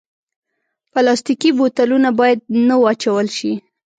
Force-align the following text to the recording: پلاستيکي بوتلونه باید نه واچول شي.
پلاستيکي 0.91 1.49
بوتلونه 1.57 2.09
باید 2.19 2.39
نه 2.67 2.75
واچول 2.81 3.27
شي. 3.37 3.51